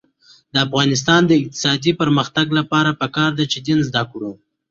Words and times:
د 0.53 0.55
افغانستان 0.65 1.21
د 1.25 1.31
اقتصادي 1.41 1.91
پرمختګ 2.01 2.45
لپاره 2.59 2.97
پکار 3.01 3.31
ده 3.37 3.45
چې 3.51 3.57
دین 3.67 3.79
زده 3.87 4.03
کړو. 4.11 4.31